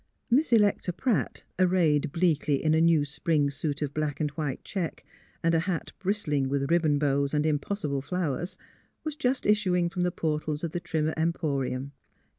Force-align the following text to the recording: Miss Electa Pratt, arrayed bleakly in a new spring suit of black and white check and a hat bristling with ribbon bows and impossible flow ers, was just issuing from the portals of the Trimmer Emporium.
Miss 0.31 0.51
Electa 0.51 0.91
Pratt, 0.91 1.43
arrayed 1.59 2.11
bleakly 2.11 2.63
in 2.63 2.73
a 2.73 2.81
new 2.81 3.05
spring 3.05 3.51
suit 3.51 3.83
of 3.83 3.93
black 3.93 4.19
and 4.19 4.31
white 4.31 4.63
check 4.63 5.05
and 5.43 5.53
a 5.53 5.59
hat 5.59 5.91
bristling 5.99 6.49
with 6.49 6.71
ribbon 6.71 6.97
bows 6.97 7.35
and 7.35 7.45
impossible 7.45 8.01
flow 8.01 8.33
ers, 8.33 8.57
was 9.03 9.15
just 9.15 9.45
issuing 9.45 9.89
from 9.91 10.01
the 10.01 10.09
portals 10.11 10.63
of 10.63 10.71
the 10.71 10.79
Trimmer 10.79 11.13
Emporium. 11.17 11.91